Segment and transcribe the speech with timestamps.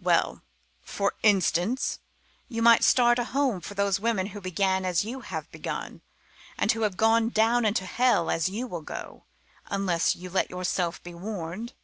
[0.00, 0.40] Well
[0.80, 1.98] for instance
[2.48, 6.00] you might start a home for those women who began as you have begun,
[6.56, 9.24] and who have gone down into hell, as you will go
[9.66, 11.74] unless you let yourself be warned."